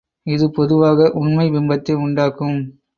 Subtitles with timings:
[0.25, 2.59] இது பொதுவாக உண்மை பிம்பத்தை உண்டாக்கும்.